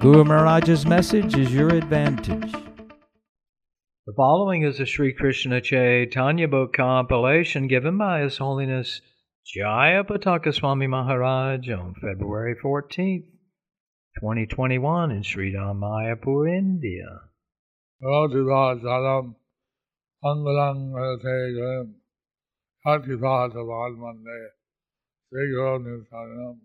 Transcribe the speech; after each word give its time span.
Guru 0.00 0.22
Maharaj's 0.22 0.86
message 0.86 1.36
is 1.36 1.52
your 1.52 1.70
advantage. 1.70 2.52
The 2.52 4.12
following 4.16 4.62
is 4.62 4.78
a 4.78 4.86
Sri 4.86 5.12
Krishna 5.12 5.60
Chaitanya 5.60 6.46
book 6.46 6.72
compilation 6.72 7.66
given 7.66 7.98
by 7.98 8.20
His 8.20 8.38
Holiness 8.38 9.00
Jayapataka 9.44 10.54
Swami 10.54 10.86
Maharaj 10.86 11.68
on 11.70 11.96
February 12.00 12.54
14th, 12.64 13.26
2021 14.20 15.10
in 15.10 15.24
Sri 15.24 15.52
Mayapur, 15.52 16.48
India. 16.48 17.22
Rātidāsaram 18.00 19.34
Angalang 20.24 20.92
Tegaram 21.24 21.94
Hatitāsavad 22.86 23.98
Mande 23.98 24.50
Sri 25.28 25.52
Nisaranam 25.56 26.60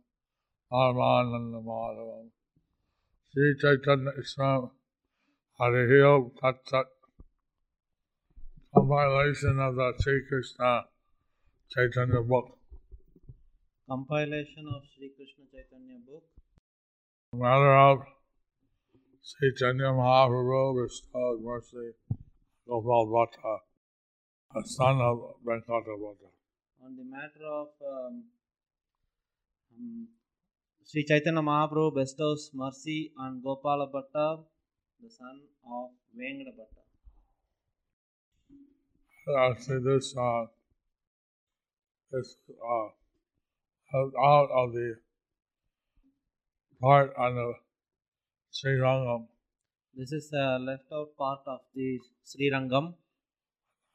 Sri 3.34 3.56
Chaitanya 3.60 4.12
Islam 4.22 4.70
Harihiyo 5.60 6.38
Tat 6.40 6.58
Sat 6.70 6.86
Compilation 8.76 9.58
of 9.60 9.74
the 9.74 9.94
Sri 10.00 10.22
Krishna 10.30 10.84
Chaitanya 11.72 12.22
book. 12.22 12.60
compilation 13.90 14.70
of 14.70 14.84
Sri 14.94 15.10
Krishna 15.18 15.46
Chaitanya 15.52 15.98
book. 16.06 16.22
Matter 17.34 17.76
of 17.76 18.06
Sri 19.24 19.52
Chaitanya 19.58 19.90
Mahaprabhu 19.98 20.86
bestowed 20.86 21.42
mercy 21.42 21.90
Gopal 22.68 23.08
Bhatta, 23.08 23.58
a 24.56 24.62
son 24.64 25.02
of 25.02 25.18
Venkata 25.44 25.98
Bhatta. 25.98 26.30
On 26.86 26.96
the 26.96 27.04
matter 27.04 27.46
of 27.50 27.70
um, 27.82 28.26
um, 29.76 30.08
Sri 30.86 31.04
Chaitanya 31.06 31.42
Mahaprabhu 31.42 31.96
bestows 31.96 32.52
mercy 32.54 33.12
on 33.18 33.42
Gopala 33.42 33.90
Bhatta, 33.92 34.44
the 35.02 35.10
son 35.10 35.42
of 35.66 35.90
Venkata 36.18 36.52
Bhatta. 36.58 36.82
Actually, 39.52 39.80
this, 39.84 40.16
uh, 40.18 40.46
this, 42.12 42.36
uh, 42.74 42.90
out 43.96 44.50
of 44.52 44.74
the 44.74 44.96
part 46.82 47.14
on 47.18 47.36
the 47.36 47.54
Sri 48.52 48.74
Rangam, 48.74 49.28
This 49.96 50.12
is 50.12 50.32
a 50.34 50.60
left 50.60 50.92
out 50.92 51.16
part 51.18 51.42
of 51.48 51.62
the 51.74 52.00
Sri 52.24 52.52
Rangam, 52.52 52.96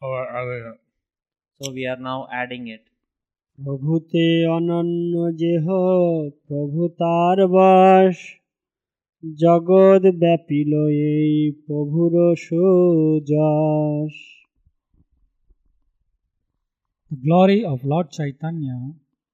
elegant. 0.03 0.81
so 1.61 1.73
we 1.73 1.87
are 1.87 1.97
now 1.97 2.29
adding 2.33 2.69
it. 2.69 2.85
প্রভুতে 3.60 4.28
অনন্য 4.58 5.14
যেহ 5.42 5.66
প্রভু 6.48 6.82
তার 7.00 7.38
বাস 7.56 8.16
জগৎ 9.24 10.04
ব্যাপিল 10.24 10.72
এই 11.14 11.34
প্রভুর 11.66 12.14
সুযশ 12.46 14.14
The 17.12 17.22
glory 17.28 17.60
of 17.64 17.78
Lord 17.86 18.08
Chaitanya 18.12 18.80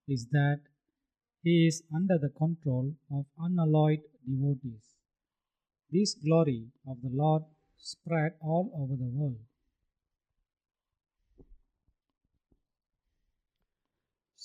is 0.08 0.22
that 0.38 0.60
he 1.44 1.54
is 1.70 1.76
under 1.98 2.18
the 2.18 2.32
control 2.42 2.86
of 3.10 3.24
unalloyed 3.40 4.04
devotees. 4.28 4.86
This 5.92 6.10
glory 6.16 6.62
of 6.86 6.96
the 7.02 7.14
Lord 7.14 7.44
spread 7.78 8.32
all 8.42 8.66
over 8.76 8.96
the 8.96 9.12
world. 9.18 9.40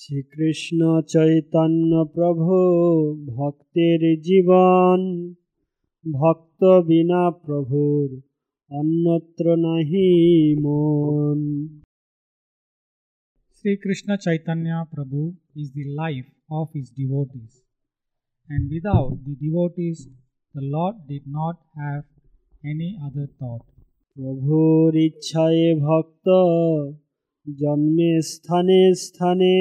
Shrikrishna 0.09 0.81
Chaitanya 1.09 1.93
প্রভু 2.15 2.57
ভক্তের 3.33 4.01
জীবন 4.21 4.99
ভক্ত 6.05 6.63
বিনা 6.87 7.25
প্রভুর 7.45 8.09
অন্যত্র 8.71 9.47
নাহি 9.67 10.11
মন 10.65 11.41
Sri 13.57 13.73
Krishna 13.79 14.15
Chaitanya 14.19 14.79
Prabhu 14.93 15.25
is 15.57 15.69
the 15.73 15.87
life 15.95 16.31
of 16.51 16.67
his 16.75 16.89
devotees, 16.93 17.53
and 18.51 18.63
without 18.69 19.13
the 19.27 19.37
devotees, 19.37 19.99
the 20.55 20.65
Lord 20.75 20.97
did 21.09 21.25
not 21.39 21.57
have 21.75 22.05
any 22.65 22.91
other 23.07 23.27
thought. 23.39 23.67
প্রভুর 24.17 24.91
ইচ্ছায় 25.07 25.65
ভক্ত 25.87 26.27
জন্মে 27.47 28.13
স্থানে 28.33 28.81
স্থানে 29.05 29.55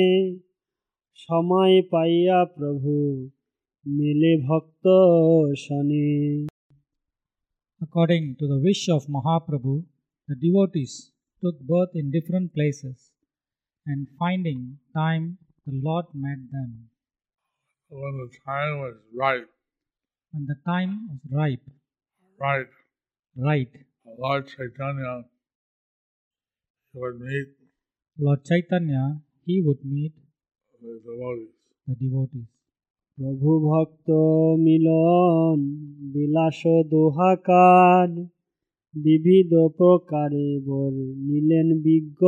সময় 1.26 1.76
পাইয়া 1.92 2.40
প্রভু 2.56 2.94
মেলে 3.86 4.32
ভক্ত 4.48 4.86
শনে 5.66 6.10
According 7.86 8.26
to 8.40 8.46
the 8.52 8.60
wish 8.68 8.84
of 8.96 9.02
Mahaprabhu, 9.16 9.74
the 10.30 10.38
devotees 10.46 10.94
took 11.42 11.58
birth 11.72 11.94
in 12.02 12.06
different 12.18 12.48
places, 12.58 12.98
and 13.86 14.00
finding 14.22 14.62
time, 15.02 15.26
the 15.66 15.76
Lord 15.88 16.08
met 16.16 16.40
them. 16.56 16.70
When 17.90 18.14
the 18.24 18.30
time 18.52 18.74
was 18.86 18.96
right, 19.24 19.48
When 20.32 20.46
the 20.46 20.60
time 20.66 20.92
was 21.10 21.20
ripe, 21.32 21.66
right, 22.40 22.72
right, 23.36 23.74
Lord 24.18 24.48
Chaitanya 24.48 25.26
would 26.94 27.20
meet 27.20 27.50
Lord 28.18 28.46
Chaitanya, 28.46 29.22
he 29.46 29.62
would 29.62 29.84
meet 29.84 30.14
the 30.82 31.00
devotees. 31.04 31.54
the 31.88 31.96
devotees. 31.96 32.50
প্রভু 33.18 33.52
ভক্ত 33.68 34.08
মিলন 34.66 35.60
বিলাস 36.14 36.60
দোহাকার 36.92 38.10
বিবিধ 38.94 39.52
প্রকারে 39.78 40.50
বর 40.68 40.94
নিলেন 41.28 41.68
বিজ্ঞ 41.86 42.22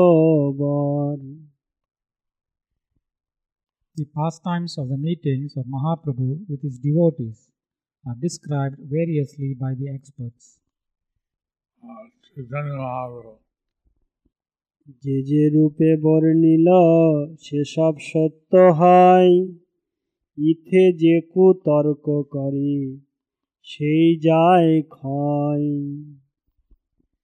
বর 0.61 1.17
The 3.97 4.07
pastimes 4.17 4.73
of 4.81 4.85
the 4.93 4.99
meetings 5.07 5.51
of 5.59 5.63
Mahaprabhu 5.75 6.29
with 6.49 6.61
his 6.67 6.77
devotees 6.87 7.39
are 8.05 8.17
described 8.25 8.77
variously 8.95 9.51
by 9.63 9.71
the 9.79 9.87
experts. 9.97 10.45
Uh, 11.83 12.05
Chaitanya 12.25 12.75
Mahaprabhu 12.83 13.33
যে 15.02 15.16
যে 15.22 15.44
রূপে 15.48 15.90
বর্ণিল 16.02 16.68
সেসব 17.42 17.94
সত্য 18.10 18.52
হয় 18.78 19.32
ইথে 20.38 20.84
যে 21.02 21.16
কুতর্ক 21.32 22.06
করে 22.30 22.74
সেই 23.66 24.06
যায় 24.20 24.72
ক্ষয় 24.90 25.68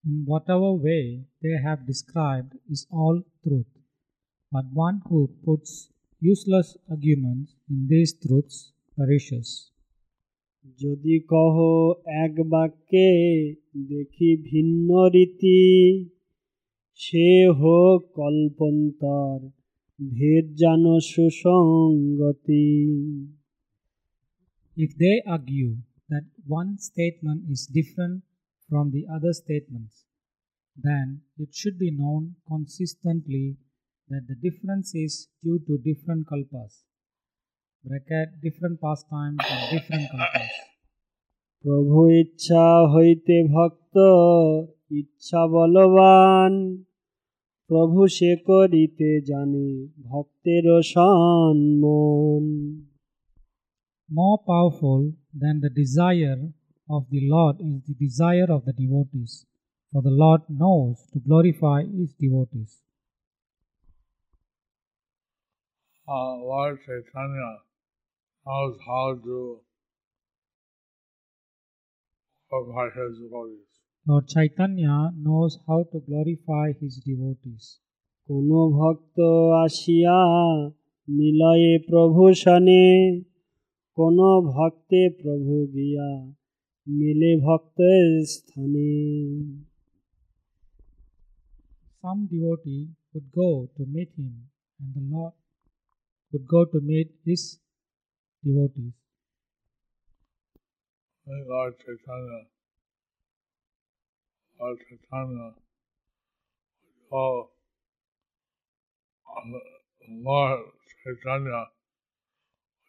In 0.05 0.25
whatever 0.25 0.72
way 0.77 1.25
they 1.43 1.56
have 1.59 1.84
described 1.84 2.53
is 2.69 2.87
all 2.93 3.17
truth, 3.44 3.73
but 4.53 4.67
one 4.73 5.03
who 5.06 5.21
puts 5.44 5.88
useless 6.23 6.77
arguments 6.88 7.56
in 7.69 7.78
these 7.88 8.12
truths 8.15 8.59
perishes. 8.97 9.49
যদি 10.78 11.17
কহ 11.28 11.56
এক 12.25 12.34
বাক্যে 12.47 13.11
দেখি 13.88 14.31
ভিন্ন 14.50 14.88
রীতি 15.14 15.61
সে 16.98 17.28
হোক 17.60 18.00
কল্পন্তর 18.19 19.37
ভেদ 19.98 20.46
জান 20.60 20.84
সুসঙ্গতি 21.10 22.66
If 24.76 24.90
they 25.02 25.16
argue 25.37 25.72
that 26.08 26.26
one 26.60 26.70
statement 26.88 27.40
is 27.54 27.62
different 27.78 28.16
from 28.70 28.84
the 28.94 29.04
other 29.16 29.32
statements, 29.43 29.94
then 30.76 31.06
it 31.38 31.50
should 31.58 31.78
be 31.78 31.90
known 32.00 32.22
consistently 32.52 33.46
that 34.10 34.25
the 34.31 34.38
difference 34.46 34.88
is 35.06 35.12
due 35.44 35.58
to 35.66 35.72
different 35.88 36.22
kalpas. 36.31 36.72
Bracket 37.84 38.28
different 38.44 38.76
pastimes 38.84 39.40
and 39.52 39.62
different 39.75 40.06
kalpas. 40.12 40.52
প্রভু 41.64 42.00
ইচ্ছা 42.22 42.64
হইতে 42.94 43.37
ভক্ত 43.54 43.96
ইচ্ছা 45.00 45.40
বলবান 45.54 46.52
প্রভু 47.69 48.01
সে 48.16 48.31
করিতে 48.48 49.10
জানে 49.30 49.68
ভক্তের 50.07 50.66
সম্মান 50.94 52.45
More 54.19 54.39
powerful 54.51 55.01
than 55.42 55.56
the 55.66 55.74
desire 55.81 56.42
of 56.95 57.01
the 57.13 57.22
Lord 57.33 57.56
is 57.72 57.78
the 57.89 57.98
desire 58.06 58.50
of 58.57 58.62
the 58.68 58.75
devotees, 58.83 59.33
for 59.92 60.01
the 60.07 60.16
Lord 60.24 60.42
knows 60.62 60.95
to 61.12 61.18
glorify 61.28 61.80
his 61.98 62.12
devotees. 62.24 62.72
Uh, 66.07 66.33
Lord 66.51 66.75
Chaitanya 66.86 67.51
knows 68.45 68.75
how 68.86 69.06
to 69.25 69.38
glorify 72.50 72.88
his 73.00 73.13
devotees. 73.24 73.64
Lord 74.06 74.28
Chaitanya 74.28 75.12
knows 75.16 75.60
how 75.68 75.83
to 75.92 75.98
glorify 76.00 76.74
his 76.81 76.94
devotees. 77.06 77.66
কোন 78.30 78.50
ভক্ত 78.80 79.18
আসিয়া 79.66 80.19
মিলয়ে 81.07 81.74
প্রভু 81.89 82.24
সনে 82.42 82.86
কোন 83.98 84.18
ভক্তে 84.56 85.01
প্রভু 85.19 85.56
গিয়া 85.75 86.10
মিলে 86.88 87.31
ভক্তের 87.45 88.07
স্থানে 88.33 88.92
Some 92.04 92.22
devotee 92.31 92.83
would 93.12 93.28
go 93.31 93.50
to 93.75 93.81
meet 93.86 94.12
him, 94.18 94.33
and 94.80 94.89
the 94.95 95.04
Lord 95.12 95.33
would 96.33 96.45
go 96.48 96.62
to 96.74 96.78
meet 96.81 97.10
his 97.25 97.42
devotees. 98.44 98.95
May 101.28 101.42
Lord 101.45 101.74
Chaitanya, 101.83 102.39
Lord 102.42 102.55
Chaitanya, 104.60 105.48
oh, 107.12 107.50
Lord 110.24 110.60
Chaitanya, 111.04 111.66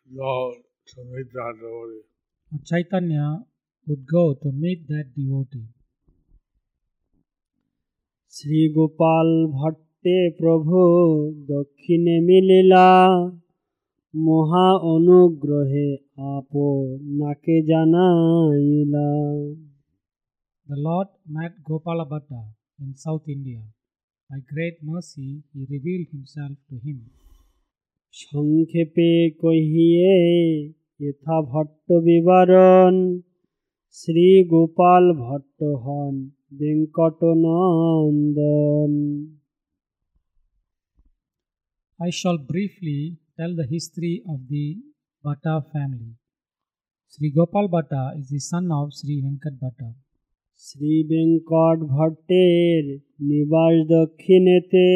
go 0.06 0.54
to 0.86 1.04
meet 1.04 1.32
that 1.32 1.54
devotee. 1.60 2.02
Lord 2.52 2.64
Chaitanya 2.66 3.44
would 3.86 4.06
go 4.06 4.34
to 4.34 4.52
meet 4.52 4.86
that 4.88 5.06
devotee. 5.16 5.68
Shri 8.34 8.60
Gopal 8.76 9.28
ভট্টে 9.56 10.16
প্রভু 10.38 10.80
দক্ষিণে 11.52 12.16
মিলিলা 12.28 12.88
মহা 14.14 14.68
অনুগ্রহে 14.94 15.88
up 16.32 16.52
নাকে 17.18 17.56
জানাইলা 17.68 19.08
The 20.69 20.75
Lord 20.75 21.07
met 21.29 21.63
Gopala 21.63 22.05
Bhatta 22.05 22.43
in 22.81 22.93
South 22.93 23.23
India. 23.25 23.61
By 24.29 24.39
great 24.53 24.83
mercy, 24.83 25.43
he 25.53 25.65
revealed 25.69 26.07
himself 26.11 26.55
to 26.69 26.75
him. 26.85 26.97
সংক্ষেপে 28.13 29.11
কহিয়ে 29.41 30.13
ভট্ট 31.51 31.87
বিবরণ 32.05 32.95
শ্রী 33.99 34.29
গোপাল 34.53 35.03
ভট্ট 35.23 35.59
হন 35.83 36.15
বেঙ্কটনন্দন 36.59 36.93
I 41.99 42.09
shall 42.19 42.39
briefly 42.51 43.01
tell 43.37 43.53
the 43.59 43.67
history 43.75 44.15
of 44.33 44.39
the 44.51 44.65
Bhatta 45.23 45.55
family. 45.73 46.11
Sri 47.11 47.27
Gopal 47.37 47.65
Bhatta 47.75 48.03
is 48.19 48.27
the 48.33 48.41
son 48.51 48.65
of 48.79 48.85
Sri 48.99 49.15
Venkat 49.25 49.55
Bhatta. 49.63 49.89
Shri 50.59 50.93
Venkat 51.09 51.77
ভট্টের 51.93 52.83
নিবাস 53.29 53.75
দক্ষিণেতে 53.89 54.87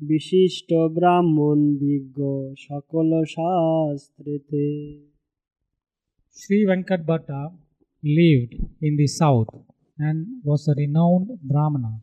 বিশিষ্ট 0.00 0.70
ব্রাহ্মণ 0.96 1.58
বিজ্ঞ 1.82 2.18
সকল 2.66 3.08
শাস্ত্রেতে 3.34 4.66
Sri 6.36 6.58
Venkat 6.68 7.00
Bhatta 7.08 7.42
lived 8.02 8.52
in 8.82 8.92
the 8.96 9.08
south 9.20 9.52
and 9.98 10.18
was 10.44 10.62
a 10.68 10.74
renowned 10.74 11.28
Brahmana 11.42 11.94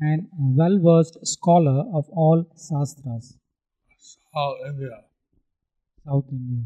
and 0.00 0.20
well 0.58 0.76
versed 0.80 1.16
scholar 1.24 1.78
of 1.98 2.04
all 2.14 2.38
sastras. 2.68 3.24
South 4.28 4.58
India. 4.70 4.96
South 6.04 6.28
India. 6.38 6.64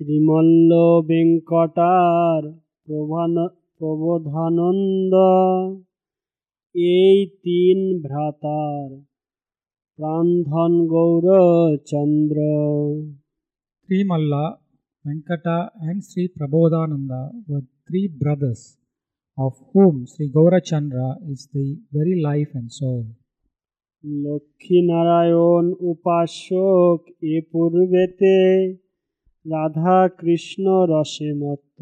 ত্রিমল্ল 0.00 0.70
বেঙ্কটার 1.10 2.42
Prabhan 2.88 3.34
Prabodhananda 3.79 5.13
এই 6.75 7.17
তিন 7.45 7.79
ভ্রাতার 8.05 8.87
প্রাণধন 9.99 10.73
Gourchandra 10.93 12.37
Trimalla, 13.89 14.57
Venkata, 15.05 15.69
and 15.81 16.01
Sri 16.01 16.29
Prabodhananda 16.29 17.31
were 17.45 17.63
three 17.85 18.07
brothers, 18.07 18.77
of 19.37 19.53
whom 19.73 20.07
Sri 20.07 20.31
Gaurachandra 20.31 21.15
is 21.29 21.49
the 21.51 21.77
very 21.91 22.15
life 22.21 22.51
and 22.53 22.71
soul. 22.71 23.03
Lakshminarayan 24.23 25.65
উপাসক 25.91 26.99
এ 27.27 27.35
পূর্বেতে 27.51 28.35
রাধা 29.45 29.99
কৃষ্ণ 30.19 30.65
রসে 30.91 31.29
মত্ত 31.41 31.79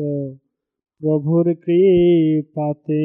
प्रभुर 1.02 1.52
कृपाते 1.64 3.00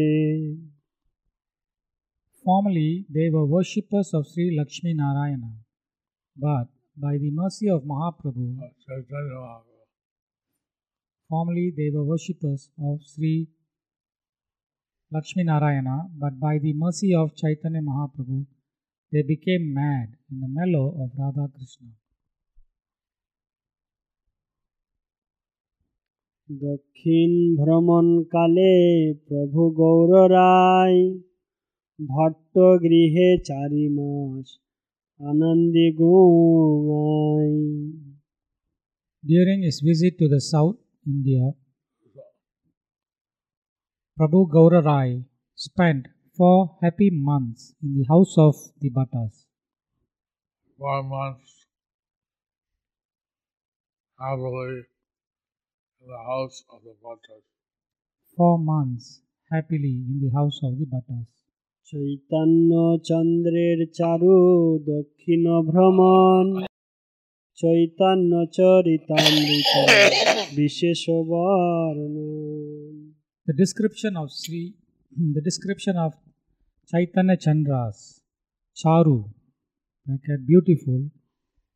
Formerly, 2.45 3.05
they 3.13 3.29
were 3.29 3.45
worshippers 3.45 4.11
of 4.13 4.25
Sri 4.25 4.45
Lakshmi 4.57 4.93
Narayana, 4.93 5.49
but 6.37 6.69
by 6.97 7.17
the 7.17 7.31
mercy 7.31 7.69
of 7.69 7.83
Mahaprabhu, 7.83 8.57
formerly 11.27 11.73
they 11.75 11.89
were 11.93 12.05
worshippers 12.05 12.69
of 12.81 13.01
Sri 13.03 13.49
Lakshmi 15.11 15.43
Narayana, 15.43 16.07
but 16.17 16.39
by 16.39 16.57
the 16.57 16.73
mercy 16.73 17.13
of 17.13 17.35
Chaitanya 17.35 17.81
Mahaprabhu, 17.81 18.45
they 19.11 19.21
became 19.21 19.73
mad 19.73 20.15
in 20.31 20.39
the 20.39 20.47
mellow 20.47 20.87
of 21.03 21.11
Radha 21.17 21.51
Krishna. 21.55 21.98
দক্ষিণ 26.50 27.30
ভ্রমণকালে 27.60 28.74
প্রভু 29.26 29.62
গৌর 29.80 30.10
রায় 30.30 31.00
ভট্ট 31.98 32.54
গৃহে 32.82 33.28
চারি 33.48 33.86
মাস 33.98 34.46
আনন্দে 35.20 35.86
গুমাই 35.98 37.52
During 39.24 39.60
his 39.62 39.78
visit 39.80 40.12
to 40.18 40.26
the 40.28 40.42
South 40.52 40.78
India, 41.06 41.44
Prabhu 44.16 44.40
Gaura 44.46 44.80
Rai 44.84 45.10
spent 45.58 46.02
four 46.38 46.58
happy 46.82 47.10
months 47.10 47.74
in 47.82 47.90
the 47.98 48.04
house 48.04 48.34
of 48.38 48.54
the 48.80 48.90
Bhattas. 48.90 49.34
Four 50.78 51.02
months 51.04 51.52
happily 54.18 54.74
in 54.78 54.97
the 56.08 56.18
house 56.32 56.64
of 56.70 56.80
the 56.82 56.94
Bhattas. 57.02 57.44
Four 58.36 58.58
months 58.58 59.22
happily 59.50 59.96
in 60.10 60.20
the 60.22 60.32
house 60.38 60.60
of 60.62 60.72
the 60.78 60.86
Bhattas. 60.86 61.28
Chaitanya 61.88 62.70
চন্দ্রের 63.08 63.78
চারু 63.98 64.36
দক্ষিণ 64.92 65.44
ভ্রমণ 65.70 66.44
চৈতন্য 67.58 68.32
চরিতামৃত 68.56 69.72
বিশেষ 70.60 71.02
বর্ণন 71.30 72.94
The 73.48 73.56
description 73.62 74.12
of 74.22 74.26
Sri, 74.40 74.64
the 75.36 75.42
description 75.48 75.94
of 76.04 76.10
Chaitanya 76.90 77.36
Chandra's 77.44 77.98
Charu, 78.76 79.18
bracket 80.06 80.40
beautiful, 80.46 81.00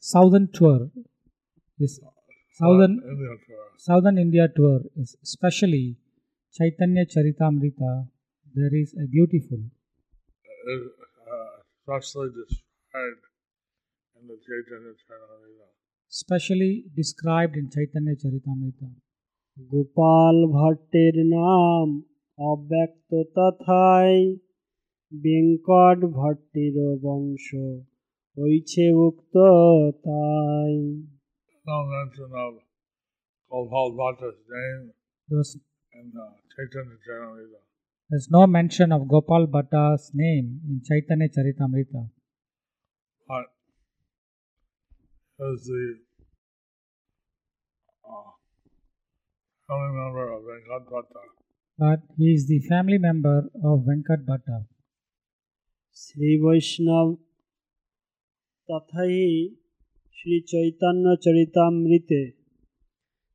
southern 0.03 0.47
tour 0.57 0.81
is 1.79 1.93
southern 2.60 2.94
India 3.04 3.34
tour. 3.46 3.64
southern 3.78 4.18
India 4.18 4.48
tour 4.56 4.80
is 4.96 5.16
especially 5.24 5.98
Chaitanya 6.56 7.06
Charitamrita. 7.06 7.92
There 8.56 8.74
is 8.74 8.94
a 8.96 9.06
beautiful, 9.08 9.62
is 10.68 10.84
uh, 11.28 11.54
especially 11.80 12.30
described 12.42 13.24
in 14.18 14.28
the 14.28 14.38
Chaitanya 14.48 14.94
Charitamrita. 15.00 15.68
specially 16.14 16.74
described 16.96 17.56
in 17.56 17.66
Chaitanya 17.70 18.16
Charitamrita. 18.16 18.90
Gopal 19.58 20.36
ভট্টের 20.58 21.16
নাম 21.36 21.88
অব্যক্ত 22.40 23.12
তথায় 23.36 24.20
বেঙ্কট 25.12 26.00
ভট্টের 26.18 26.76
বংশ 27.06 27.48
হইছে 28.38 28.86
উক্ত 29.08 29.36
তাই 30.06 30.74
no 31.66 31.86
mention 31.86 32.32
of 32.36 32.54
Gopal 33.50 33.92
Bhatta's 33.94 34.40
name 34.50 34.92
there 35.30 35.38
was, 35.38 35.58
in 35.94 36.12
uh, 36.20 36.34
Chaitanya 36.56 36.98
Charitamrita. 37.08 37.60
There's 38.10 38.28
no 38.30 38.46
mention 38.46 38.92
of 38.92 39.08
Gopal 39.08 39.48
Bhatta's 39.48 40.12
name 40.14 40.60
in 40.68 40.82
Chaitanya 40.84 41.30
Charitamrita. 41.30 42.10
But 43.28 43.46
as 45.40 45.64
the 45.66 46.00
uh, 48.06 48.32
family 49.68 49.94
member 49.96 50.34
of 50.34 50.42
Venkat 50.44 50.90
Bhatta. 50.92 51.22
But 51.78 52.00
he 52.18 52.34
is 52.34 52.48
the 52.48 52.60
family 52.68 52.98
member 52.98 53.50
of 53.64 53.86
Venkat 53.88 54.26
Bhatta. 54.26 54.66
Sri 55.92 56.40
Vaishnav 56.44 57.18
तथा 58.70 59.06
শ্রী 60.18 60.38
চৈতন্য 60.52 61.06
চরিতামৃতে 61.26 62.22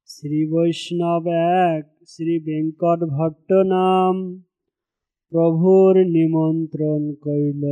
শ্রী 0.08 0.40
বৈষ্ণব 0.52 1.24
এক 1.68 1.84
শ্রী 2.12 2.34
বেঙ্কট 2.46 3.00
ভট্ট 3.16 3.50
নাম 3.74 4.14
প্রভুর 5.32 5.94
নিমন্ত্রণ 6.16 7.02
কইল 7.24 7.62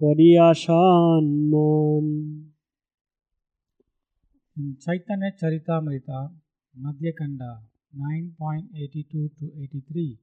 করিয়া 0.00 0.46
সম্মান 0.64 2.06
In 4.56 4.68
Chaitanya 4.80 5.30
Charitamrita, 5.32 6.18
Madhya 6.74 7.12
Kanda 7.18 7.52
9.82 7.94 9.12
to 9.38 9.44
83, 9.54 10.18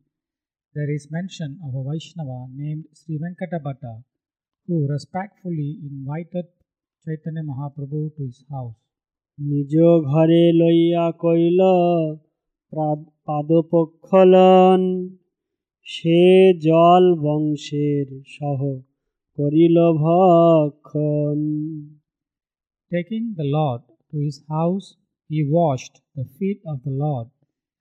there 0.76 0.90
is 0.90 1.12
mention 1.12 1.60
of 1.64 1.76
a 1.76 1.84
Vaishnava 1.84 2.40
named 2.52 2.86
Sri 2.94 3.20
Venkata 3.20 3.60
Bhatta 3.62 3.94
who 4.68 4.88
respectfully 4.88 5.78
invited 5.84 6.46
Chaitanya 7.05 7.43
Mahaprabhu 7.43 8.01
to 8.17 8.23
his 8.25 8.41
house. 8.51 8.79
নিজ 9.39 9.73
ঘরে 10.11 10.43
লইয়া 10.61 11.07
কইল 11.23 11.61
প্রা- 12.73 13.09
পাদপক্ষলন 13.27 14.81
সে 15.87 16.21
জল 16.67 17.05
বংশের 17.25 18.07
সহ 18.35 18.61
করিল 19.39 19.77
ভক্ষণ 20.05 21.41
Taking 22.93 23.27
the 23.39 23.47
Lord 23.57 23.83
to 24.11 24.17
his 24.19 24.39
house, 24.49 24.87
he 25.31 25.39
washed 25.49 25.97
the 26.17 26.27
feet 26.37 26.61
of 26.65 26.77
the 26.87 26.95
Lord 27.05 27.29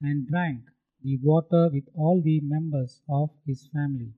and 0.02 0.18
drank 0.32 0.62
the 1.04 1.16
water 1.24 1.64
with 1.76 1.88
all 1.96 2.18
the 2.22 2.40
members 2.54 2.92
of 3.10 3.28
his 3.48 3.62
family. 3.74 4.12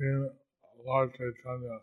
In 0.00 0.16
Lord 0.86 1.08
Chaitanya 1.18 1.76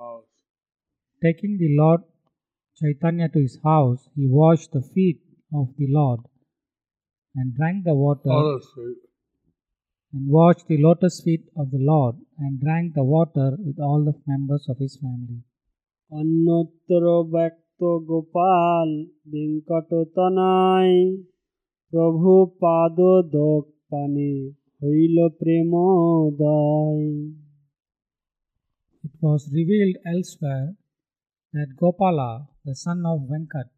house. 0.00 0.32
Taking 1.22 1.58
the 1.58 1.70
Lord 1.76 2.02
Chaitanya 2.80 3.28
to 3.28 3.40
his 3.40 3.58
house, 3.64 4.08
he 4.14 4.26
washed 4.28 4.72
the 4.72 4.82
feet 4.94 5.20
of 5.52 5.68
the 5.78 5.86
Lord 5.88 6.20
and 7.34 7.54
drank 7.54 7.84
the 7.84 7.94
water 7.94 8.28
Lotus 8.28 8.66
feet. 8.74 8.98
and 10.12 10.28
washed 10.28 10.66
the 10.68 10.78
lotus 10.78 11.22
feet 11.24 11.44
of 11.56 11.70
the 11.70 11.82
Lord 11.82 12.16
and 12.38 12.60
drank 12.60 12.94
the 12.94 13.04
water 13.04 13.56
with 13.58 13.78
all 13.78 14.04
the 14.04 14.14
members 14.26 14.64
of 14.68 14.76
his 14.78 14.96
family. 14.96 15.40
অন্যত্র 16.12 17.02
ব্যক্ত 17.34 17.80
গোপাল 18.10 18.88
বেঙ্কটতনায় 19.30 20.96
প্রভু 21.92 22.32
পাদ 22.62 22.98
দোক 23.36 23.64
পানে 23.90 24.32
হইল 24.82 25.16
প্রেমোদয় 25.40 27.06
It 27.30 27.39
was 29.21 29.49
revealed 29.53 29.95
elsewhere 30.05 30.73
that 31.53 31.75
Gopala, 31.79 32.47
the 32.65 32.75
son 32.75 33.03
of 33.05 33.21
Venkat, 33.29 33.69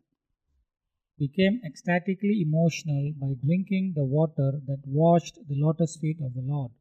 became 1.19 1.59
ecstatically 1.65 2.41
emotional 2.41 3.13
by 3.19 3.33
drinking 3.43 3.93
the 3.95 4.05
water 4.05 4.61
that 4.67 4.81
washed 4.85 5.37
the 5.49 5.55
lotus 5.55 5.97
feet 5.97 6.17
of 6.23 6.33
the 6.33 6.41
Lord. 6.41 6.71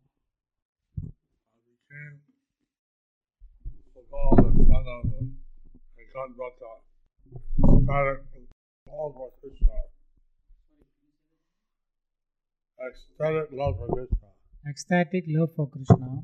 Ecstatic 12.83 13.49
love 13.53 13.77
for 13.79 13.89
Krishna 13.89 14.29
Ecstatic 14.69 15.25
love 15.29 15.51
for 15.57 15.69
Krishna 15.69 16.23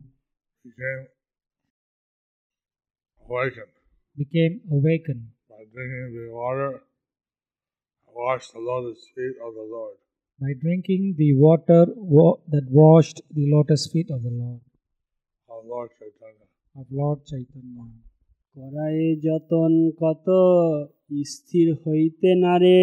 became 0.64 1.06
awakened 3.29 3.73
became 4.17 4.53
awakened 4.71 5.25
by 5.49 5.61
drinking 5.73 6.07
the 6.17 6.25
water 6.33 6.71
washed 8.15 8.51
the 8.53 8.59
lotus 8.61 8.99
feet 9.15 9.35
of 9.45 9.51
the 9.53 9.67
Lord. 9.75 9.95
by 10.39 10.51
drinking 10.63 11.03
the 11.17 11.29
water 11.37 11.81
wa- 12.15 12.39
that 12.47 12.65
washed 12.71 13.19
the 13.31 13.45
lotus 13.53 13.83
feet 13.91 14.09
of 14.09 14.19
the 14.23 14.33
Lord, 14.33 14.61
Of 15.49 15.59
Lord 15.65 15.89
Chaitanya. 15.99 16.47
of 16.75 16.85
Lord 16.91 17.19
Chaitanya. 17.25 17.85
করায়ে 18.55 19.07
যতন 19.27 19.71
কত 20.01 20.27
স্থির 21.25 21.67
হইতে 21.83 22.29
নারে 22.35 22.81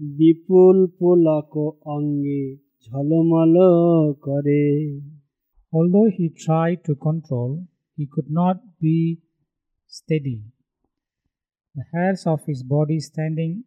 বিপুল 0.00 0.76
পুলক 0.98 1.52
অঙ্গে 1.96 2.42
ঝলমল 2.86 3.56
করে 4.26 4.64
Although 5.72 6.08
he 6.16 6.26
tried 6.46 6.78
to 6.88 6.92
control, 7.08 7.50
he 8.01 8.07
could 8.11 8.31
not 8.41 8.57
be 8.79 9.19
steady. 9.87 10.37
The 11.75 11.83
hairs 11.93 12.23
of 12.25 12.39
his 12.47 12.63
body 12.63 12.99
standing 12.99 13.63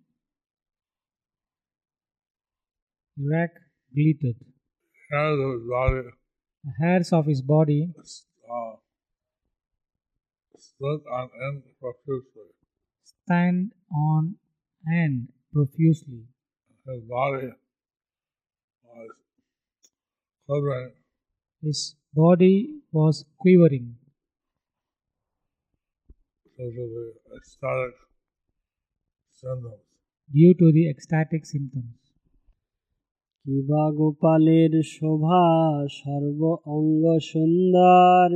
erect 3.17 3.61
glittered. 3.95 4.41
Hairs 5.11 5.39
of 5.45 5.53
his 5.55 5.69
body 5.71 6.03
The 6.65 6.73
hairs 6.81 7.13
of 7.13 7.27
his 7.27 7.43
body 7.43 7.81
uh, 8.57 8.75
stood 10.59 11.03
on 11.19 11.31
end 11.49 11.63
profusely. 11.81 12.51
stand 13.13 13.73
on 14.05 14.37
end 15.01 15.29
profusely. 15.53 16.23
His 16.87 17.05
body 17.17 17.53
was 18.85 19.11
quivering 20.47 20.93
His 21.63 21.83
body 22.23 22.55
was 22.93 23.25
quivering 23.39 23.97
due 26.57 26.73
to 26.73 26.85
the 26.87 27.05
ecstatic 27.37 27.95
symptoms. 29.33 29.81
due 30.31 30.55
to 30.55 30.73
the 30.73 30.89
ecstatic 30.89 31.43
symptoms. 31.47 31.99
কিবা 33.47 33.85
গোপালের 33.97 34.73
শোভা 34.95 35.47
সর্ব 35.99 36.41
অঙ্গ 36.77 37.05
সুন্দর 37.31 38.29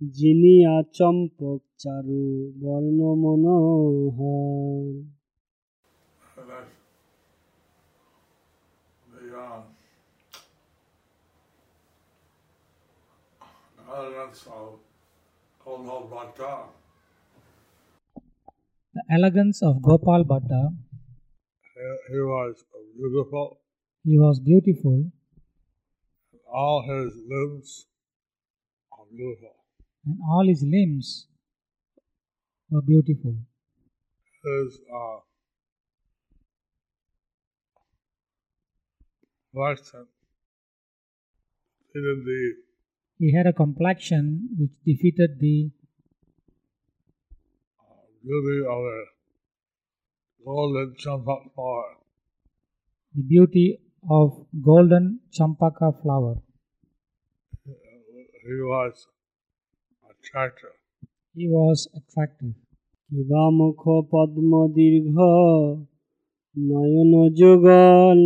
যিনি 0.00 0.54
আচম্পক 0.78 1.60
চারু 1.82 2.24
বর্ণ 2.62 2.98
মনোহর 3.22 4.84
uh, 9.34 9.60
elegance 13.92 14.46
of 14.48 14.78
Gopal 15.60 16.02
Bhatta. 16.02 16.81
The 18.94 19.02
elegance 19.10 19.62
of 19.62 19.80
Gopal 19.82 20.24
Bhatta, 20.24 20.70
He, 21.74 22.12
he 22.14 22.20
was 22.20 22.64
beautiful. 22.96 23.58
he 24.04 24.18
was 24.18 24.40
beautiful, 24.40 25.10
All 26.52 26.82
his 26.82 27.12
limbs 27.26 27.86
are 28.92 29.06
beautiful. 29.10 29.54
and 30.04 30.18
all 30.30 30.46
his 30.46 30.62
limbs 30.62 31.26
were 32.70 32.82
beautiful. 32.82 33.34
His 34.44 34.80
uh, 35.00 35.18
complexion 39.54 40.06
exceeded 41.80 42.24
the 42.26 42.54
He 43.18 43.32
had 43.36 43.46
a 43.46 43.52
complexion 43.52 44.48
which 44.58 44.72
defeated 44.84 45.38
the 45.38 45.70
beauty 48.24 48.58
of 48.74 48.82
a 48.86 49.00
golden 50.44 50.94
champak 50.96 51.42
flower. 51.54 51.88
the 53.14 53.22
beauty 53.22 53.78
of 54.04 54.46
golden 54.62 55.20
champaka 55.30 55.92
flower. 56.02 56.36
He 58.44 58.56
was 58.62 59.06
attractive. 60.04 60.76
He 61.36 61.48
was 61.48 61.88
attractive. 61.94 62.54
মুখ 63.58 63.82
পদ্ম 64.12 64.52
দীর্ঘ 64.76 65.16
নয়ন 66.56 67.12
যুগল 67.38 68.20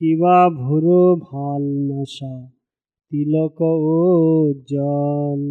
কিবা 0.00 0.38
ভুরো 0.60 1.02
ভালো 1.26 1.74
নাশা 1.88 2.34
তিলক 3.12 3.58
ও 3.90 3.98
জল 4.70 5.42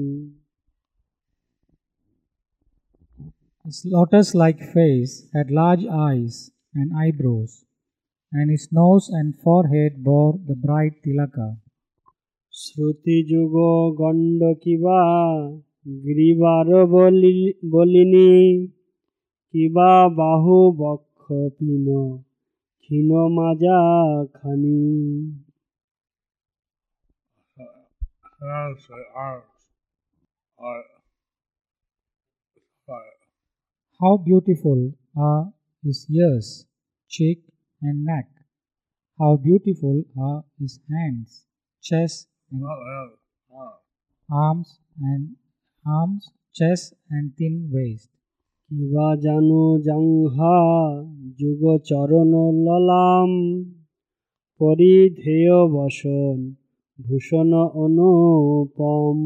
His 3.65 3.85
lotus 3.85 4.35
like 4.35 4.61
face 4.73 5.29
had 5.35 5.51
large 5.51 5.85
eyes 5.85 6.51
and 6.75 6.91
eyebrows, 6.97 7.67
and 8.33 8.51
his 8.51 8.73
nose 8.73 9.11
and 9.11 9.37
forehead 9.37 10.03
bore 10.03 10.41
the 10.49 10.57
bright 10.57 10.95
tilaka. 11.05 11.49
শ্রুতি 12.55 13.17
যুগ 13.31 13.55
গণ্ড 14.01 14.41
কিবা 14.63 15.01
গ্রীবার 16.05 16.69
বলি 16.95 17.39
বলিনি 17.73 18.33
কিবা 19.55 19.93
বাহু 20.19 20.57
বক্ষ 20.81 21.23
পিন 21.57 21.87
ক্ষীণ 22.83 23.11
মাজা 23.37 23.81
খানি 24.37 24.81
hands 28.41 28.85
and 28.97 29.07
arms 29.15 29.61
are 30.59 30.85
fire. 32.87 33.22
How 34.03 34.17
beautiful 34.19 34.81
are 35.17 35.43
his 35.85 36.07
ears, 36.11 36.67
cheek, 37.11 37.39
and 37.83 38.05
neck. 38.05 38.29
How 39.19 39.37
beautiful 39.37 39.97
are 40.17 40.45
his 40.61 40.75
hands, 40.91 41.45
chest, 41.83 42.29
and 42.53 42.61
Not 42.61 42.79
hands, 42.91 43.19
arms. 43.51 43.81
arms, 44.31 44.69
and 45.01 45.23
arms, 45.85 46.23
chest, 46.55 46.95
and 47.11 47.25
thin 47.37 47.55
waist. 47.73 48.09
কিবা 48.71 49.09
জানো 49.25 49.65
জাংহা 49.87 50.59
যুগ 51.39 51.63
চরণ 51.89 52.33
ললাম 52.67 53.31
পরিধেয় 54.61 55.57
বসন 55.75 56.39
ভূষণ 56.99 57.51
অনুপম 57.85 59.19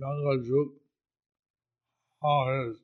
Jungle 0.00 0.38
Juk, 0.46 0.68
his 2.23 2.77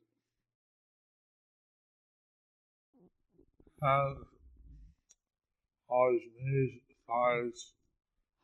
hands, 3.82 4.26
all 5.88 6.12
his 6.12 6.32
knees, 6.42 6.80
thighs, 7.06 7.72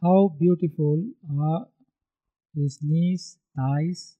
How 0.03 0.29
beautiful 0.39 1.05
are 1.41 1.67
his 2.55 2.79
knees, 2.81 3.39
thighs, 3.57 4.17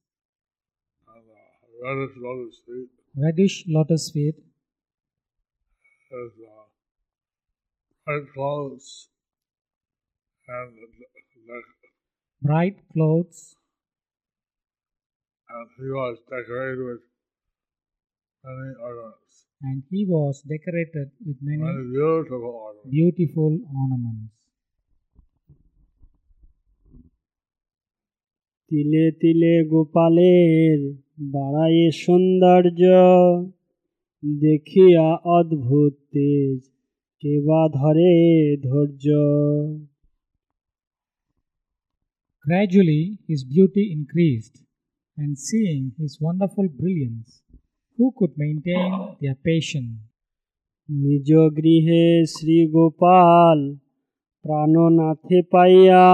and 1.07 1.25
uh, 1.31 1.95
reddish 1.95 2.17
lotus 2.17 2.61
feet, 2.67 2.91
reddish 3.17 3.65
lotus 3.69 4.11
feet, 4.11 4.35
his 6.11 6.33
uh, 6.43 6.67
bright 8.05 8.33
clothes, 8.35 9.09
and 10.49 10.77
the, 10.77 11.63
bright 12.43 12.79
clothes, 12.93 13.57
and 15.54 15.68
he 15.78 15.88
was 15.92 16.16
decorated 16.30 16.80
with 16.90 17.02
many 18.44 18.74
ornaments, 18.88 19.34
and 19.62 19.84
he 19.90 20.06
was 20.06 20.42
decorated 20.44 21.08
with 21.26 21.38
many 21.42 21.62
many 21.62 21.84
beautiful 21.92 22.44
ornaments. 22.66 22.92
beautiful 22.98 23.52
ornaments. 23.82 24.34
তিলে 28.72 29.06
তিলে 29.22 29.54
গোপালের 29.72 30.80
বাড়ায়ে 31.36 31.86
সৌন্দর্য 32.04 32.82
দেখিয়া 34.42 35.08
অদ্ভুত 35.38 35.94
তেজ 36.14 36.60
কেবা 37.24 37.62
ধরে 37.80 38.12
ধৈর্য 38.68 39.06
Gradually 42.46 43.04
his 43.30 43.42
beauty 43.54 43.84
increased, 43.98 44.56
and 45.18 45.38
seeing 45.38 45.92
his 46.00 46.18
wonderful 46.22 46.68
brilliance, 46.70 47.42
who 47.98 48.14
could 48.18 48.34
maintain 48.38 48.92
their 49.22 49.36
patience? 49.36 50.00
নিজ 50.90 51.30
গৃহে 51.58 52.06
শ্রী 52.34 52.58
গোপাল 52.74 53.60
প্রাণনাথে 54.46 55.40
পাইয়া 55.52 56.06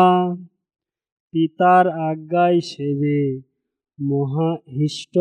পিতার 1.34 1.86
আজ্ঞায় 2.10 2.60
সেবে 2.70 3.20
মহাহিষ্ট 4.00 5.16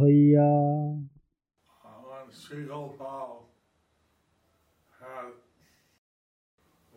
হইয়া 0.00 0.50
When 2.08 2.26
Sri 2.40 2.60
Gopal 2.70 3.30
had 5.00 5.28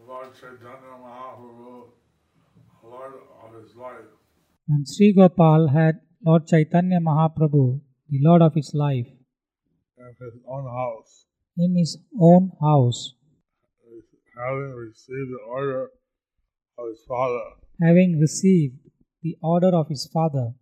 Lord 0.09 0.29
Chaitanya 0.39 0.93
Mahaprabhu, 1.03 1.73
Lord 2.91 3.13
of 3.43 3.49
his 3.59 3.71
life, 3.85 4.09
When 4.67 4.81
Sri 4.91 5.07
Gopal 5.17 5.61
had 5.77 5.95
Lord 6.24 6.46
Chaitanya 6.46 6.98
Mahaprabhu, 7.00 7.80
the 8.08 8.18
Lord 8.20 8.42
of 8.42 8.54
his 8.54 8.72
life, 8.74 9.06
in 9.98 10.14
his 10.18 10.34
own 10.48 10.64
house, 10.64 11.26
in 11.56 11.76
his 11.76 11.98
own 12.20 12.52
house, 12.60 13.14
having 14.36 14.72
received 14.74 15.30
the 15.30 15.42
order 15.48 15.90
of 16.78 16.88
his 16.88 17.04
father, 17.06 17.44
having 17.82 18.18
received 18.18 18.78
the 19.22 19.36
order 19.42 19.74
of 19.74 19.88
his 19.88 20.08
father, 20.12 20.54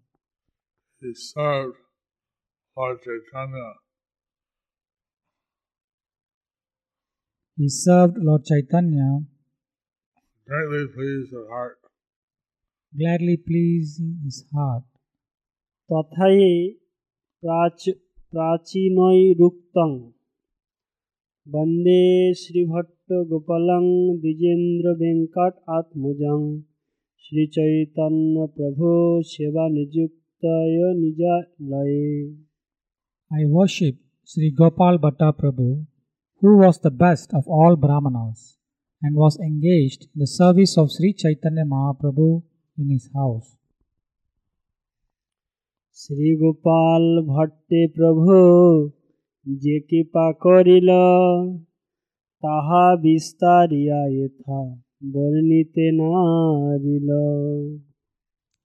he 1.00 1.14
served 1.14 1.76
Lord 2.76 2.98
Chaitanya. 3.02 3.74
He 7.56 7.68
served 7.68 8.16
Lord 8.18 8.44
Chaitanya, 8.44 9.20
greatly 10.46 10.86
pleased 10.88 11.32
his 11.32 11.48
heart. 11.48 11.78
gladly 12.96 13.36
pleasing 13.36 14.20
his 14.24 14.44
heart. 14.52 14.84
तथा 15.90 16.28
प्राच 17.42 17.84
प्राचीनयुक्त 18.32 19.78
वंदे 21.46 22.02
श्रीभट्टगोपाल 22.34 23.66
दिजेन्द्र 24.20 24.92
वेकट 25.00 25.54
आत्मज। 25.78 26.22
श्रीचैतन्य 27.24 28.46
प्रभु 28.56 28.92
सेवा 29.26 29.66
निजुक्त 29.68 30.46
निजालय। 31.00 31.92
I 33.30 33.44
worship 33.50 33.98
Shri 34.28 34.50
Gopal 34.60 34.98
Bhatta 34.98 35.22
Prabhu 35.40 35.66
who 36.42 36.54
was 36.62 36.78
the 36.86 36.92
best 37.02 37.34
of 37.34 37.50
all 37.58 37.76
brahmanas 37.84 38.48
and 39.02 39.16
was 39.16 39.36
engage 39.42 39.98
the 40.18 40.30
service 40.32 40.78
of 40.78 40.88
Shri 40.96 41.12
Chaitanya 41.24 41.64
Mahaprabhu 41.74 42.30
in 42.78 42.90
his 42.90 43.10
house 43.16 43.44
Shri 45.96 46.30
Gopal 46.36 47.04
भट्टे 47.26 47.80
प्रभु 47.96 48.36
जे 49.46 49.74
कृपा 49.90 50.24
କରିଲ 50.44 50.96
ତାହା 52.42 52.80
ବିସ୍ତାରିଆ 53.04 54.00
ଏଥା 54.24 54.58
ବର୍ଣ୍ଣିତେ 55.14 55.86
ନାରିଲ 56.00 57.20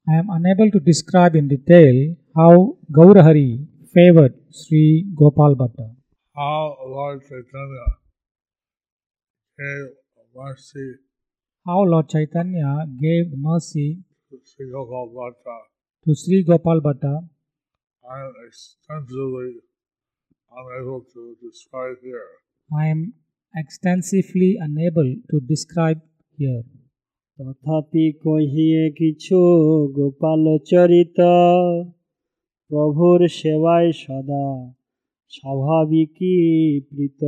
I 0.07 0.17
am 0.21 0.33
unable 0.37 0.69
to 0.71 0.83
describe 0.89 1.39
in 1.41 1.47
detail 1.53 1.95
how 2.35 2.51
Gaurahari 2.97 3.47
favored 3.95 4.35
Sri 4.59 4.83
Gopal 5.15 5.55
Bhatta. 5.55 5.87
How 6.35 6.61
Lord 6.97 7.19
Chaitanya 7.29 7.87
gave 9.59 9.89
mercy. 10.35 10.91
How 11.65 11.81
Lord 11.93 12.09
Chaitanya 12.09 12.71
gave 13.05 13.35
mercy 13.49 13.89
to 14.31 14.47
Sri 14.51 14.71
Gopal 14.71 15.11
Bhatta. 15.19 15.59
to 16.06 16.14
Sri 16.14 16.44
Gopal 16.44 16.80
Bhatta. 16.80 17.14
I 18.04 18.18
am 18.20 18.34
extensively 18.44 19.60
unable 20.52 21.00
to 21.14 21.36
describe 21.42 21.96
here. 22.02 22.28
I 22.70 22.86
am 22.86 23.14
extensively 23.54 24.56
unable 24.60 25.16
to 25.30 25.40
describe 25.40 26.00
here. 26.38 26.62
তথাপি 27.38 28.04
কহিয়ে 28.24 28.82
কিছু 29.00 29.38
গোপাল 29.98 30.44
চরিত 30.70 31.18
প্রভুর 32.70 33.20
সেবায় 33.38 33.90
সদা 34.02 34.46
স্বাভাবিকই 35.32 36.38
প্রীত 36.88 37.22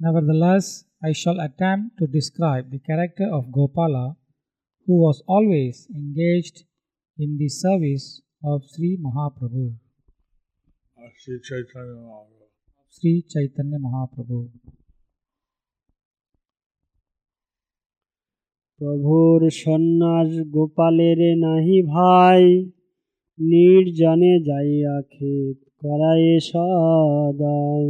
Nevertheless, 0.00 0.66
I 1.08 1.10
shall 1.20 1.38
attempt 1.48 1.86
to 1.98 2.04
describe 2.18 2.64
the 2.74 2.80
character 2.88 3.26
of 3.36 3.42
Gopala, 3.56 4.06
who 4.88 4.94
was 5.06 5.18
always 5.26 5.76
engaged 5.94 6.56
in 7.18 7.30
the 7.38 7.48
service 7.56 8.06
of 8.42 8.56
Sri 8.64 8.90
Mahaprabhu, 8.96 9.66
Uh, 10.96 11.08
Sri 11.18 11.36
Chaitanya 11.40 11.96
Mahaprabhu. 12.00 12.46
Sri 12.94 13.12
Chaitanya 13.32 13.78
Mahaprabhu. 13.78 14.40
প্রভুর 18.80 19.40
সন্ন্যাস 19.56 20.30
গোপালের 20.54 21.20
নাহি 21.44 21.78
ভাই 21.94 22.42
নির্জনে 23.38 24.34
যাইয়া 24.48 24.96
খেত 25.10 25.58
করায়ে 25.82 26.36
সদাই 26.40 27.88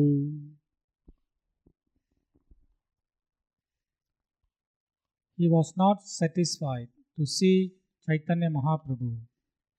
He 5.40 5.48
was 5.48 5.74
not 5.76 5.98
satisfied 6.02 6.88
to 7.18 7.26
see 7.26 7.72
Chaitanya 8.06 8.50
Mahaprabhu 8.50 9.18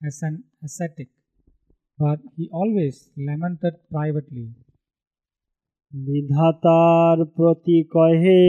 as 0.01 0.19
an 0.21 0.43
ascetic, 0.63 1.10
but 1.99 2.19
he 2.36 2.49
always 2.51 3.10
lamented 3.17 3.73
privately. 3.91 4.47
বিধাতার 5.93 7.17
প্রতি 7.36 7.77
কহে 7.93 8.43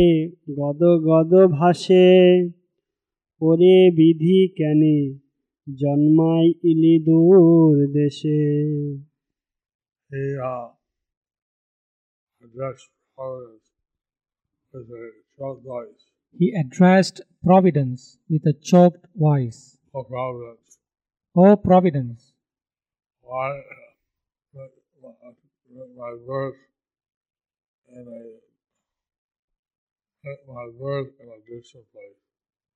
গদ 0.58 0.80
গদ 1.08 1.32
ভাসে 1.58 2.08
ওরে 3.40 3.78
বিধি 3.98 4.38
কেনে 4.58 4.98
জন্মায় 5.66 6.50
ইলি 6.70 6.94
দূর 7.06 7.74
দেশে 7.96 8.42
He 10.10 10.24
uh, 10.52 10.68
addressed 12.40 12.88
Providence 13.16 13.68
with 14.72 14.88
a 14.90 15.04
short 15.34 15.58
voice. 15.64 16.02
He 16.38 16.52
addressed 16.52 17.20
Providence 17.44 18.18
with 18.30 18.46
a 18.46 18.52
choked 18.52 19.06
voice. 19.16 19.76
Oh, 19.94 20.04
Providence, 20.04 20.78
O 21.36 21.56
Providence, 21.56 22.32
why 23.22 23.50
uh, 23.50 24.66
my, 25.02 25.10
my 25.96 26.16
birth 26.26 26.54
in 27.88 28.06
a 28.06 28.22
my 30.52 30.68
birth 30.78 31.08
in 31.20 31.28
a 31.28 31.38
distant 31.48 31.84
place? 31.92 32.18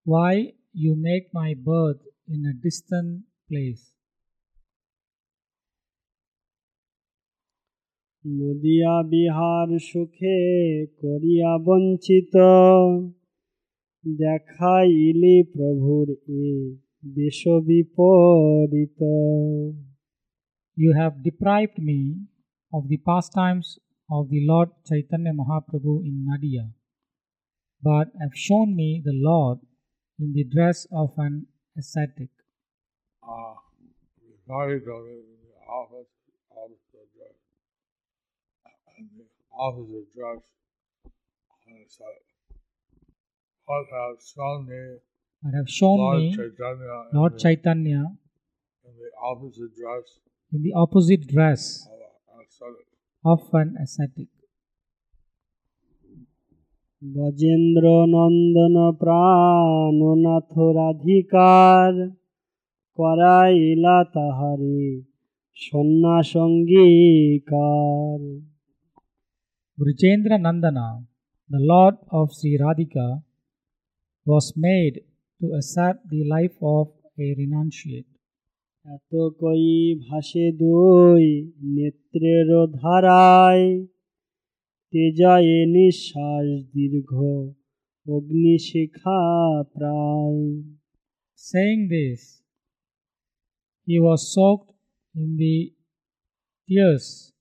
why 0.04 0.52
you 0.72 0.96
make 0.96 1.32
my 1.32 1.54
birth 1.54 2.00
in 2.28 2.44
a 2.46 2.54
distant 2.54 3.22
place? 3.48 3.92
Nadia 8.38 8.94
Bihar 9.10 9.68
সুখে 9.88 10.38
করিয়া 11.00 11.52
বঞ্চিত 11.66 12.34
দেখাইলি 14.06 15.36
প্রভুর 15.54 16.08
এ 16.40 16.44
বেশ 17.16 17.40
বিপরীত 17.66 19.00
You 20.76 20.90
have 21.00 21.14
deprived 21.28 21.78
me 21.90 22.00
of 22.72 22.82
the 22.90 22.98
pastimes 23.08 23.68
of 24.16 24.22
the 24.32 24.40
Lord 24.50 24.70
Chaitanya 24.88 25.32
Mahaprabhu 25.40 25.94
in 26.08 26.24
Nadia, 26.28 26.64
but 27.82 28.06
have 28.20 28.34
shown 28.34 28.68
me 28.80 28.88
the 29.08 29.16
Lord 29.30 29.58
in 30.18 30.28
the 30.32 30.44
dress 30.54 30.78
of 31.02 31.08
an 31.18 31.34
ascetic. 31.76 32.30
Uh, 33.22 33.54
before 34.30 34.78
to 34.86 34.96
me 35.06 35.16
in 35.32 35.40
the 35.46 35.56
office, 35.80 36.12
office 36.50 36.88
address, 37.04 37.38
and 38.96 39.04
the 39.16 39.26
office 39.66 39.90
address, 40.02 40.40
I 41.68 41.84
said, 41.96 42.25
What 43.67 43.87
have 43.97 44.17
shown 44.33 44.59
me 44.67 44.81
But 45.43 45.53
have 45.59 45.69
shown 45.69 45.97
Lord 45.99 46.21
me 46.21 46.27
Chaitanya 46.37 46.95
in 47.03 47.13
Lord 47.17 47.33
the- 47.33 47.39
Chaitanya 47.43 48.01
in 48.87 48.93
the 49.01 49.11
office 49.31 49.57
address 49.67 50.07
in 50.51 50.59
the 50.65 50.73
opposite 50.75 51.23
dress 51.27 51.63
of 51.87 51.99
an 52.33 52.41
ascetic. 52.45 52.87
of 53.25 53.41
an 53.61 53.69
ascetic. 53.83 54.29
Gajendra 57.01 57.85
নন্দন 58.15 58.75
প্রাণনাথ 59.01 60.53
রাধিকার 60.79 61.93
করাইলা 62.97 63.97
তাহারে 64.15 64.81
সন্ন্যাসঙ্গীকার 66.77 68.21
Brujendra 69.77 70.37
Nandana, 70.39 70.87
the 71.49 71.61
Lord 71.71 71.95
of 72.09 72.25
Sri 72.37 72.51
Radhika, 72.57 73.07
was 74.26 74.46
made 74.56 74.96
to 75.40 75.46
accept 75.58 76.00
the 76.08 76.22
life 76.24 76.56
of 76.76 76.86
a 77.18 77.26
renunciate. 77.38 78.10
এত 78.86 79.12
কই 79.40 79.66
ভাসে 80.04 80.46
দই 80.62 81.26
নেত্রের 81.74 82.48
ধারায় 82.80 83.68
তেজয়ে 84.92 85.58
নিঃশ্বাস 85.76 86.46
দীর্ঘ 86.74 87.12
অগ্নিশিখা 88.06 89.22
প্রায় 89.74 90.42
Saying 91.38 91.82
this, 91.88 92.22
he 93.88 93.96
was 93.98 94.20
soaked 94.34 94.70
in 95.14 95.36
the 95.36 95.58
tears 96.68 97.32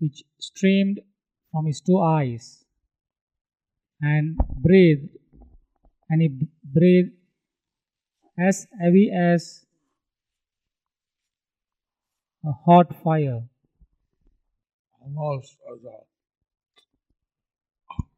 which 0.00 0.18
streamed 0.38 0.98
from 1.54 1.66
his 1.66 1.80
two 1.80 1.98
eyes 2.18 2.61
and 4.02 4.36
breathed, 4.62 5.08
and 6.10 6.22
he 6.22 6.28
b- 6.28 6.48
breathed 6.64 7.12
as 8.38 8.66
heavy 8.80 9.10
as 9.10 9.66
a 12.44 12.52
hot 12.66 12.88
fire, 13.02 13.42
almost 15.00 15.50
as 15.72 15.80
a 15.84 15.98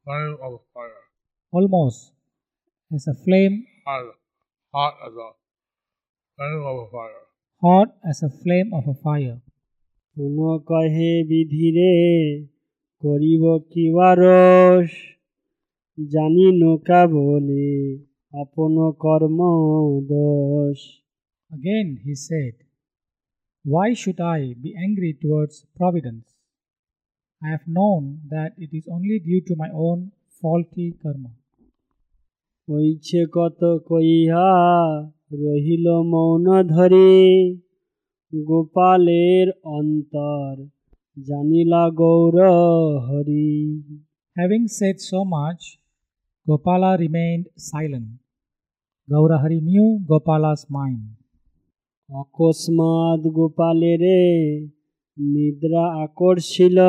flame 0.04 0.36
of 0.42 0.60
fire, 0.74 1.02
almost 1.52 2.12
as 2.94 3.06
a 3.06 3.14
flame, 3.14 3.66
hot, 3.86 4.04
hot 4.74 4.94
as 5.06 5.14
a 5.16 5.30
flame 6.36 6.62
of 6.70 6.76
a 6.84 6.90
fire. 6.90 7.22
hot 7.62 7.88
as 8.10 8.22
a 8.22 8.30
flame 8.42 8.70
of 8.72 8.84
a 8.88 8.94
fire. 8.94 9.38
কোন 10.16 10.38
কহে 10.68 11.12
বিধিরে 11.30 11.92
করিব 13.02 13.44
কি 13.70 13.84
bars 13.96 14.90
জানি 15.98 16.46
নৌকা 16.60 17.00
বলে 17.14 17.68
আপন 18.32 18.74
কর্ম 19.02 19.38
দোষ 20.10 20.78
Again 21.50 21.88
he 22.04 22.14
said, 22.26 22.54
Why 23.64 23.88
should 23.94 24.20
I 24.38 24.40
be 24.64 24.70
angry 24.76 25.12
towards 25.22 25.56
Providence? 25.76 26.28
I 27.42 27.48
have 27.54 27.66
known 27.66 28.02
that 28.28 28.52
it 28.56 28.70
is 28.72 28.86
only 28.86 29.18
due 29.18 29.42
to 29.48 29.54
my 29.56 29.70
own 29.86 29.98
faulty 30.38 30.88
karma. 31.02 31.32
হইছে 32.68 33.20
কত 33.36 33.60
কইহা 33.88 34.50
রহিল 35.42 35.86
মৌন 36.12 36.46
ধরে 36.74 37.10
গোপালের 38.32 39.46
অন্তর 39.78 40.52
জানিলা 41.16 41.84
Gaura 42.00 42.36
Hari 43.06 43.50
Having 44.36 44.66
said 44.78 44.96
so 45.10 45.20
much, 45.36 45.62
Gopala 46.47 46.97
remained 46.97 47.47
silent. 47.57 48.19
Gaurahari 49.07 49.61
knew 49.61 49.87
Gopala's 50.07 50.65
mind. 50.69 51.03
অকস্মাৎ 52.09 53.21
গোপালেরে 53.37 54.21
নিদ্রা 55.17 55.85
আকর্ষিল 56.03 56.79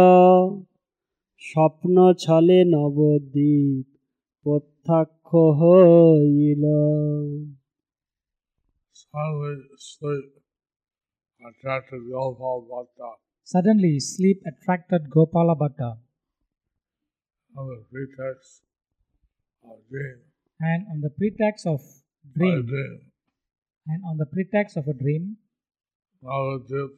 স্বপ্ন 1.43 1.97
ছলে 2.25 2.59
নবদ্বীপ 2.75 3.87
প্রত্যাক্ষ 4.47 5.29
হইল 5.61 6.65
Suddenly, 9.03 9.51
sleep 9.91 10.29
attracted 11.41 12.03
Suddenly, 13.47 13.95
sleep 14.01 14.39
attracted 14.51 15.03
Gopala 15.09 15.55
Bhatta, 15.61 15.91
dream. 19.91 20.19
and 20.61 20.87
on 20.93 21.01
the 21.01 21.11
pretext 21.11 21.67
of 21.67 21.81
dream, 22.35 22.67
dream. 22.67 23.01
and 23.87 24.03
on 24.05 24.17
the 24.17 24.27
pretext 24.27 24.77
of 24.77 24.87
a 24.89 24.95
dream, 24.95 25.37
Navadip 26.25 26.91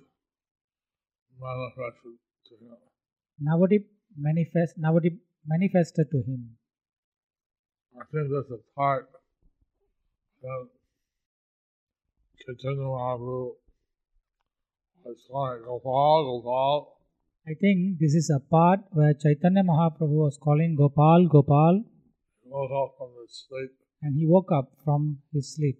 manifested 1.40 2.18
to 2.48 2.54
him. 2.56 2.76
Navadip 3.42 3.84
manifest 4.16 4.78
Navadip 4.80 5.18
manifested 5.46 6.10
to 6.10 6.18
him. 6.18 6.56
I 7.96 8.04
think 8.12 8.30
that's 8.32 8.50
a 8.50 8.60
part 8.76 9.08
that 10.42 10.68
Chaitanya 12.40 12.82
Mahaprabhu 12.82 13.54
was 15.04 15.18
calling 15.30 15.62
Gopal, 15.64 16.42
Gopal. 16.42 16.98
I 17.46 17.54
think 17.54 17.98
this 17.98 18.14
is 18.14 18.30
a 18.34 18.40
part 18.40 18.80
where 18.92 19.14
Chaitanya 19.14 19.62
Mahaprabhu 19.62 20.18
was 20.24 20.38
calling 20.40 20.76
Gopal, 20.76 21.26
Gopal, 21.28 21.82
He 22.48 22.54
up 22.54 22.94
from 22.96 23.10
his 23.20 23.44
sleep, 23.46 23.72
and 24.00 24.16
he 24.16 24.26
woke 24.26 24.50
up 24.50 24.72
from 24.82 25.18
his 25.32 25.54
sleep. 25.54 25.78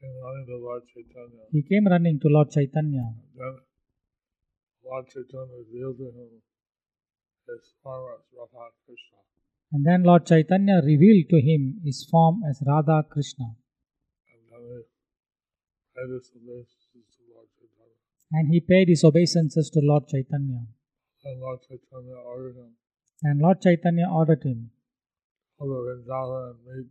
came 0.00 0.16
running 0.22 0.46
to 0.46 0.56
Lord 0.58 0.82
Chaitanya. 0.92 1.44
He 1.52 1.62
came 1.62 1.86
running 1.86 2.18
to 2.18 2.28
Lord 2.28 2.50
Chaitanya. 2.50 3.14
Then 3.36 3.54
Lord 4.84 5.06
Chaitanya 5.08 5.54
revealed 5.54 5.98
to 5.98 6.10
him 6.10 6.42
his 7.46 7.74
form 7.82 8.10
as 8.18 8.26
Radha 8.36 8.70
Krishna. 8.84 9.18
And 9.72 9.86
then 9.86 10.02
Lord 10.02 10.26
Chaitanya 10.26 10.82
revealed 10.84 11.28
to 11.30 11.40
him 11.40 11.80
his 11.84 12.04
form 12.10 12.42
as 12.48 12.60
Radha 12.66 13.04
Krishna. 13.08 13.54
And 14.34 14.42
then 14.50 14.62
he 14.66 14.90
paid 16.00 16.08
his 16.18 16.34
obeisances 16.34 17.10
to 17.14 17.30
Lord 17.32 17.48
Chaitanya. 17.54 18.02
And 18.32 18.48
he 18.52 18.60
paid 18.60 18.88
his 18.88 19.04
obeisances 19.04 19.70
to 19.70 19.80
Lord 19.80 20.08
Chaitanya. 20.08 20.66
And 21.24 21.40
Lord 21.40 21.60
Chaitanya 21.62 22.16
ordered 22.16 22.56
him 22.56 22.76
And 23.22 23.40
Lord 23.40 23.62
Chaitanya 23.62 24.06
ordered 24.10 24.42
him 24.42 24.70
to 25.58 25.62
go 25.62 25.70
to 25.70 25.94
Vrindavan 25.94 26.52
and 26.52 26.62
meet 26.66 26.88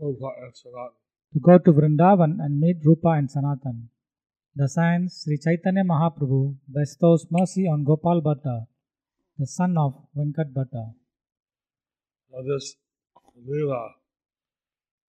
Rupa 0.00 0.30
and 0.42 0.56
Sanatan. 0.56 0.94
to 1.32 1.40
go 1.40 1.58
to 1.58 1.72
Vrindavan 1.72 2.38
and 2.40 2.60
meet 2.60 2.76
Rupa 2.84 3.08
and 3.10 3.30
Sanatan. 3.30 3.88
The 4.54 4.68
signs 4.68 5.22
Sri 5.22 5.38
Chaitanya 5.38 5.84
Mahaprabhu 5.84 6.56
bestows 6.68 7.26
mercy 7.30 7.66
on 7.66 7.84
Gopal 7.84 8.20
Bhatta, 8.20 8.66
the 9.38 9.46
son 9.46 9.78
of 9.78 9.94
Venkat 10.16 10.52
Bhatta. 10.52 10.94
Now 12.30 12.42
this 12.42 12.76
Leela 13.48 13.92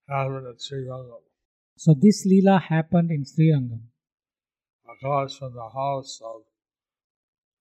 happened 0.08 0.48
at 0.48 0.62
Sri 0.62 0.86
Rangam. 0.86 1.24
So 1.76 1.94
this 2.00 2.26
Leela 2.26 2.62
happened 2.62 3.12
in 3.12 3.24
Srirangam. 3.24 3.82
across 4.94 5.38
from 5.38 5.54
the 5.54 5.70
house 5.70 6.22
of 6.24 6.42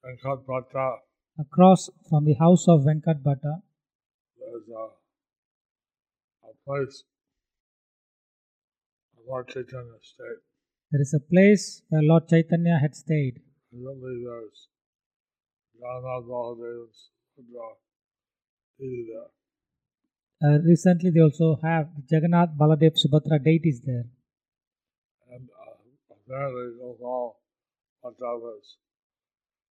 Venkat 0.04 0.44
Bhatta. 0.44 0.98
Across 1.38 1.90
from 2.08 2.24
the 2.24 2.34
house 2.34 2.66
of 2.68 2.82
Venkat 2.82 3.22
Bhatta, 3.22 3.62
There's 4.52 4.68
a, 4.68 4.86
a 6.44 6.52
place, 6.66 7.04
Lord 9.26 9.48
Chaitanya 9.48 9.96
State. 10.02 10.42
there 10.90 11.00
is 11.00 11.14
a 11.14 11.20
place 11.20 11.80
where 11.88 12.02
Lord 12.02 12.28
Chaitanya 12.28 12.78
had 12.78 12.94
stayed. 12.94 13.40
Presently 13.70 14.24
there's 14.26 14.68
Jagannath 15.80 16.26
Baladeva's 16.28 17.08
deity 18.78 19.06
there. 19.10 19.30
Uh, 20.44 20.58
recently, 20.66 21.10
they 21.10 21.20
also 21.20 21.58
have 21.62 21.88
Jagannath, 22.10 22.50
Baladev, 22.60 22.92
Subhadra 23.02 23.42
deities 23.42 23.80
there. 23.86 24.04
And 25.30 25.48
uh, 25.48 25.76
apparently 26.10 26.72
Gopal 26.78 27.36
Bhatta 28.04 28.38
was 28.38 28.76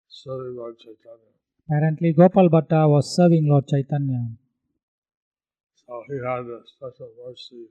serving 0.07 0.55
Lord 0.55 0.77
Chaitanya. 0.79 1.33
Apparently, 1.67 2.13
Gopal 2.13 2.49
Bhatta 2.49 2.87
was 2.87 3.13
serving 3.13 3.49
Lord 3.49 3.67
Chaitanya. 3.67 4.27
So 5.89 6.03
he 6.07 6.17
had 6.21 6.45
a 6.45 6.61
special 6.69 7.09
mercy 7.25 7.65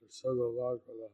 to 0.00 0.06
serve 0.08 0.36
the 0.36 0.52
Lord 0.56 0.80
for 0.86 0.94
the 0.96 1.10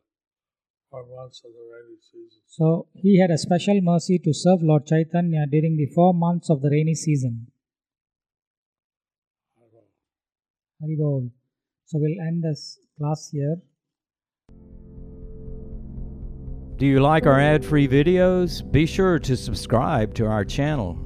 four 0.88 1.04
months 1.16 1.42
of 1.44 1.50
the 1.50 1.58
rainy 1.58 1.98
season. 2.00 2.40
So, 2.46 2.86
he 2.94 3.18
had 3.20 3.32
a 3.32 3.38
special 3.38 3.80
mercy 3.82 4.20
to 4.20 4.32
serve 4.32 4.62
Lord 4.62 4.86
Chaitanya 4.86 5.46
during 5.50 5.76
the 5.76 5.86
four 5.92 6.14
months 6.14 6.48
of 6.48 6.62
the 6.62 6.70
rainy 6.70 6.94
season. 6.94 7.48
Haribol. 10.80 11.30
So, 11.86 11.98
we'll 11.98 12.20
end 12.24 12.44
this 12.44 12.78
class 12.98 13.30
here. 13.32 13.56
Do 16.76 16.86
you 16.86 17.00
like 17.00 17.26
our 17.26 17.40
ad 17.40 17.64
free 17.64 17.88
videos? 17.88 18.62
Be 18.70 18.86
sure 18.86 19.18
to 19.18 19.36
subscribe 19.36 20.14
to 20.14 20.26
our 20.26 20.44
channel. 20.44 21.05